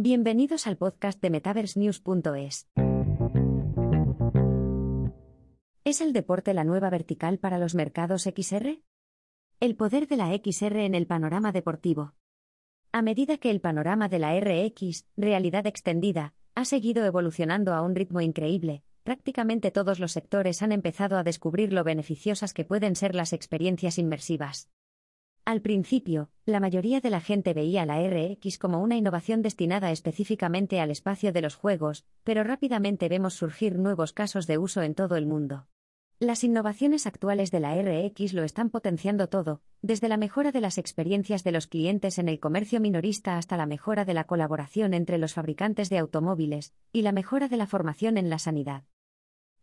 [0.00, 2.68] Bienvenidos al podcast de MetaverseNews.es.
[5.82, 8.80] ¿Es el deporte la nueva vertical para los mercados XR?
[9.58, 12.14] El poder de la XR en el panorama deportivo.
[12.92, 17.96] A medida que el panorama de la RX, realidad extendida, ha seguido evolucionando a un
[17.96, 23.16] ritmo increíble, prácticamente todos los sectores han empezado a descubrir lo beneficiosas que pueden ser
[23.16, 24.70] las experiencias inmersivas.
[25.48, 30.78] Al principio, la mayoría de la gente veía la RX como una innovación destinada específicamente
[30.78, 35.16] al espacio de los juegos, pero rápidamente vemos surgir nuevos casos de uso en todo
[35.16, 35.66] el mundo.
[36.18, 40.76] Las innovaciones actuales de la RX lo están potenciando todo, desde la mejora de las
[40.76, 45.16] experiencias de los clientes en el comercio minorista hasta la mejora de la colaboración entre
[45.16, 48.84] los fabricantes de automóviles, y la mejora de la formación en la sanidad.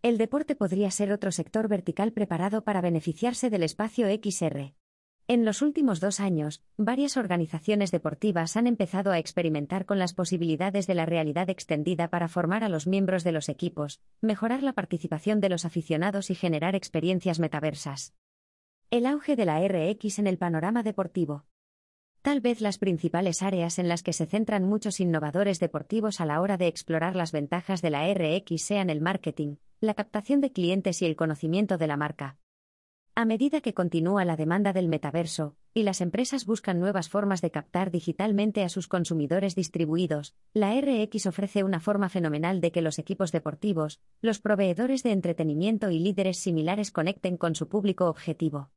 [0.01, 4.73] El deporte podría ser otro sector vertical preparado para beneficiarse del espacio XR.
[5.27, 10.85] En los últimos dos años, varias organizaciones deportivas han empezado a experimentar con las posibilidades
[10.85, 15.41] de la realidad extendida para formar a los miembros de los equipos, mejorar la participación
[15.41, 18.13] de los aficionados y generar experiencias metaversas.
[18.91, 21.45] El auge de la RX en el panorama deportivo.
[22.21, 26.39] Tal vez las principales áreas en las que se centran muchos innovadores deportivos a la
[26.39, 31.01] hora de explorar las ventajas de la RX sean el marketing, la captación de clientes
[31.01, 32.37] y el conocimiento de la marca.
[33.17, 37.49] A medida que continúa la demanda del metaverso, y las empresas buscan nuevas formas de
[37.49, 42.99] captar digitalmente a sus consumidores distribuidos, la RX ofrece una forma fenomenal de que los
[42.99, 48.69] equipos deportivos, los proveedores de entretenimiento y líderes similares conecten con su público objetivo.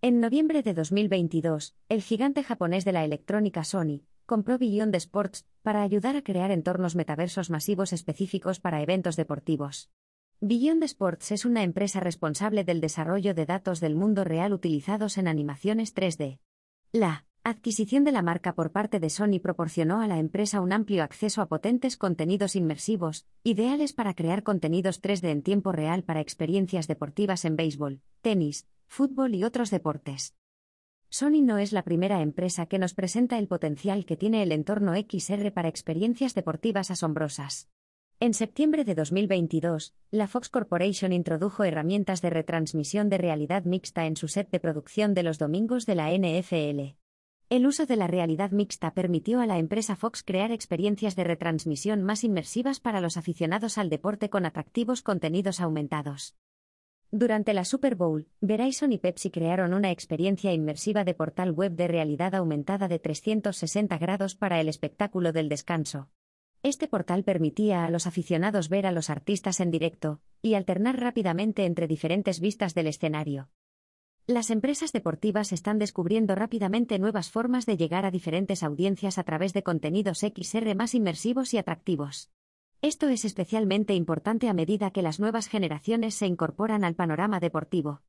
[0.00, 5.82] En noviembre de 2022, el gigante japonés de la electrónica Sony compró Beyond Sports para
[5.82, 9.90] ayudar a crear entornos metaversos masivos específicos para eventos deportivos.
[10.40, 15.26] Beyond Sports es una empresa responsable del desarrollo de datos del mundo real utilizados en
[15.26, 16.38] animaciones 3D.
[16.92, 21.02] La adquisición de la marca por parte de Sony proporcionó a la empresa un amplio
[21.02, 26.86] acceso a potentes contenidos inmersivos, ideales para crear contenidos 3D en tiempo real para experiencias
[26.86, 30.36] deportivas en béisbol, tenis, fútbol y otros deportes.
[31.10, 34.94] Sony no es la primera empresa que nos presenta el potencial que tiene el entorno
[34.94, 37.68] XR para experiencias deportivas asombrosas.
[38.20, 44.16] En septiembre de 2022, la Fox Corporation introdujo herramientas de retransmisión de realidad mixta en
[44.16, 46.96] su set de producción de los domingos de la NFL.
[47.48, 52.02] El uso de la realidad mixta permitió a la empresa Fox crear experiencias de retransmisión
[52.02, 56.34] más inmersivas para los aficionados al deporte con atractivos contenidos aumentados.
[57.12, 61.86] Durante la Super Bowl, Verizon y Pepsi crearon una experiencia inmersiva de portal web de
[61.86, 66.10] realidad aumentada de 360 grados para el espectáculo del descanso.
[66.62, 71.64] Este portal permitía a los aficionados ver a los artistas en directo y alternar rápidamente
[71.64, 73.48] entre diferentes vistas del escenario.
[74.26, 79.52] Las empresas deportivas están descubriendo rápidamente nuevas formas de llegar a diferentes audiencias a través
[79.54, 82.30] de contenidos XR más inmersivos y atractivos.
[82.82, 88.02] Esto es especialmente importante a medida que las nuevas generaciones se incorporan al panorama deportivo.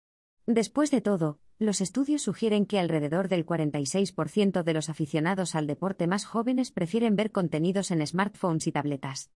[0.52, 6.08] Después de todo, los estudios sugieren que alrededor del 46% de los aficionados al deporte
[6.08, 9.30] más jóvenes prefieren ver contenidos en smartphones y tabletas.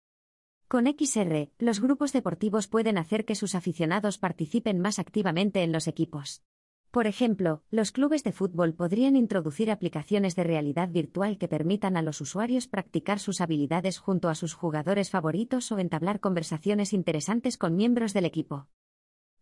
[0.68, 5.86] Con XR, los grupos deportivos pueden hacer que sus aficionados participen más activamente en los
[5.86, 6.44] equipos.
[6.90, 12.02] Por ejemplo, los clubes de fútbol podrían introducir aplicaciones de realidad virtual que permitan a
[12.02, 17.76] los usuarios practicar sus habilidades junto a sus jugadores favoritos o entablar conversaciones interesantes con
[17.76, 18.68] miembros del equipo.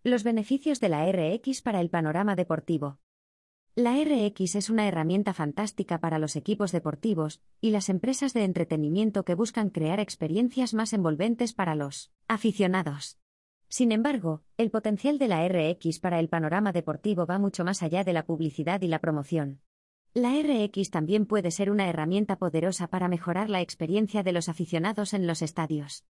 [0.02, 3.00] Los beneficios de la RX para el panorama deportivo.
[3.74, 9.26] La RX es una herramienta fantástica para los equipos deportivos y las empresas de entretenimiento
[9.26, 13.18] que buscan crear experiencias más envolventes para los aficionados.
[13.68, 18.02] Sin embargo, el potencial de la RX para el panorama deportivo va mucho más allá
[18.02, 19.60] de la publicidad y la promoción.
[20.14, 25.12] La RX también puede ser una herramienta poderosa para mejorar la experiencia de los aficionados
[25.12, 26.06] en los estadios.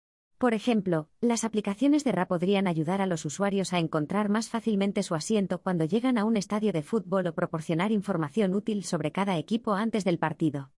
[0.44, 5.03] Por ejemplo, las aplicaciones de RA podrían ayudar a los usuarios a encontrar más fácilmente
[5.03, 9.38] su asiento cuando llegan a un estadio de fútbol o proporcionar información útil sobre cada
[9.38, 10.71] equipo antes del partido.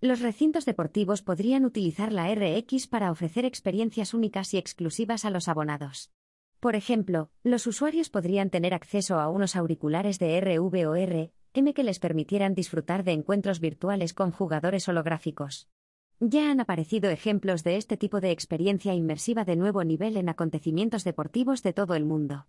[0.00, 5.48] Los recintos deportivos podrían utilizar la RX para ofrecer experiencias únicas y exclusivas a los
[5.48, 6.10] abonados.
[6.58, 11.84] Por ejemplo, los usuarios podrían tener acceso a unos auriculares de RV o RM que
[11.84, 15.68] les permitieran disfrutar de encuentros virtuales con jugadores holográficos.
[16.18, 21.04] Ya han aparecido ejemplos de este tipo de experiencia inmersiva de nuevo nivel en acontecimientos
[21.04, 22.46] deportivos de todo el mundo.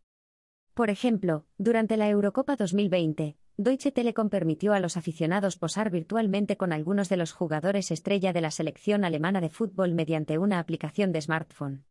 [0.73, 6.71] Por ejemplo, durante la Eurocopa 2020, Deutsche Telekom permitió a los aficionados posar virtualmente con
[6.71, 11.21] algunos de los jugadores estrella de la selección alemana de fútbol mediante una aplicación de
[11.21, 11.83] smartphone.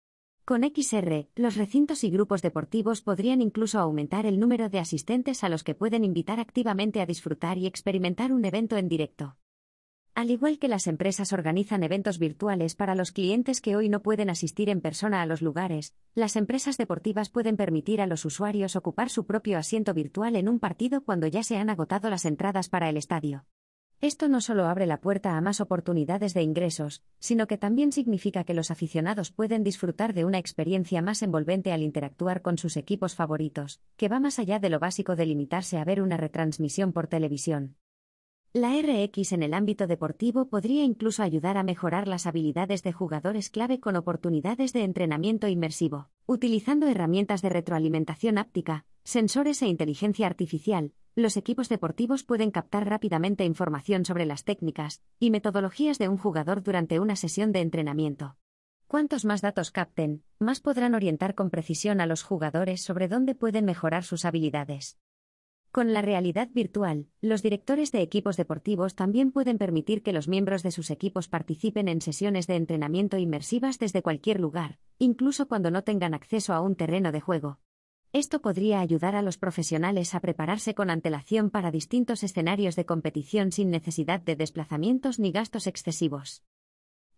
[0.46, 5.50] Con XR, los recintos y grupos deportivos podrían incluso aumentar el número de asistentes a
[5.50, 9.36] los que pueden invitar activamente a disfrutar y experimentar un evento en directo.
[10.16, 14.30] Al igual que las empresas organizan eventos virtuales para los clientes que hoy no pueden
[14.30, 19.10] asistir en persona a los lugares, las empresas deportivas pueden permitir a los usuarios ocupar
[19.10, 22.88] su propio asiento virtual en un partido cuando ya se han agotado las entradas para
[22.88, 23.44] el estadio.
[24.00, 28.44] Esto no solo abre la puerta a más oportunidades de ingresos, sino que también significa
[28.44, 33.14] que los aficionados pueden disfrutar de una experiencia más envolvente al interactuar con sus equipos
[33.14, 37.06] favoritos, que va más allá de lo básico de limitarse a ver una retransmisión por
[37.06, 37.76] televisión.
[38.58, 43.50] La RX en el ámbito deportivo podría incluso ayudar a mejorar las habilidades de jugadores
[43.50, 50.94] clave con oportunidades de entrenamiento inmersivo, utilizando herramientas de retroalimentación áptica, sensores e inteligencia artificial.
[51.14, 56.62] Los equipos deportivos pueden captar rápidamente información sobre las técnicas y metodologías de un jugador
[56.62, 58.38] durante una sesión de entrenamiento.
[58.86, 63.66] Cuantos más datos capten, más podrán orientar con precisión a los jugadores sobre dónde pueden
[63.66, 64.96] mejorar sus habilidades.
[65.76, 70.62] Con la realidad virtual, los directores de equipos deportivos también pueden permitir que los miembros
[70.62, 75.84] de sus equipos participen en sesiones de entrenamiento inmersivas desde cualquier lugar, incluso cuando no
[75.84, 77.58] tengan acceso a un terreno de juego.
[78.14, 83.52] Esto podría ayudar a los profesionales a prepararse con antelación para distintos escenarios de competición
[83.52, 86.42] sin necesidad de desplazamientos ni gastos excesivos.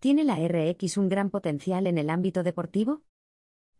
[0.00, 3.02] ¿Tiene la RX un gran potencial en el ámbito deportivo?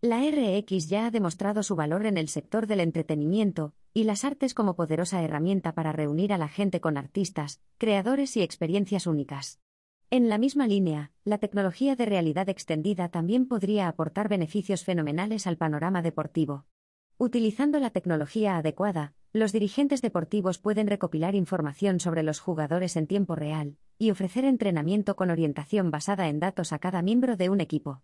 [0.01, 4.55] La RX ya ha demostrado su valor en el sector del entretenimiento y las artes
[4.55, 9.61] como poderosa herramienta para reunir a la gente con artistas, creadores y experiencias únicas.
[10.11, 15.59] En la misma línea, la tecnología de realidad extendida también podría aportar beneficios fenomenales al
[15.59, 16.65] panorama deportivo.
[17.19, 23.35] Utilizando la tecnología adecuada, los dirigentes deportivos pueden recopilar información sobre los jugadores en tiempo
[23.35, 28.03] real y ofrecer entrenamiento con orientación basada en datos a cada miembro de un equipo.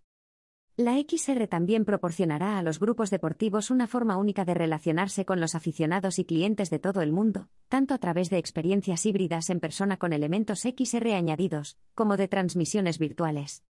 [0.76, 5.54] La XR también proporcionará a los grupos deportivos una forma única de relacionarse con los
[5.54, 9.98] aficionados y clientes de todo el mundo, tanto a través de experiencias híbridas en persona
[9.98, 13.62] con elementos XR añadidos, como de transmisiones virtuales.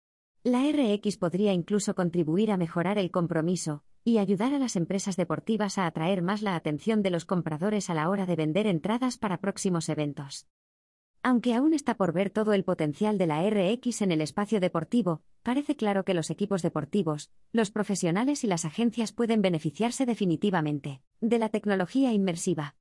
[0.43, 5.77] La RX podría incluso contribuir a mejorar el compromiso y ayudar a las empresas deportivas
[5.77, 9.41] a atraer más la atención de los compradores a la hora de vender entradas para
[9.41, 10.47] próximos eventos.
[11.25, 15.21] Aunque aún está por ver todo el potencial de la RX en el espacio deportivo,
[15.41, 21.39] parece claro que los equipos deportivos, los profesionales y las agencias pueden beneficiarse definitivamente de
[21.39, 22.75] la tecnología inmersiva.